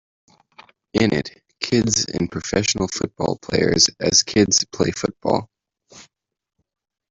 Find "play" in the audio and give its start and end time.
4.65-4.89